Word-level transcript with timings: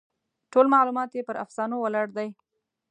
ټول 0.51 0.65
معلومات 0.75 1.09
یې 1.13 1.27
پر 1.27 1.35
افسانو 1.43 1.75
ولاړ 1.79 2.07
دي. 2.17 2.27